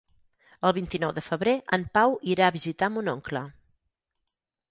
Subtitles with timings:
[0.67, 3.45] El vint-i-nou de febrer en Pau irà a visitar mon oncle.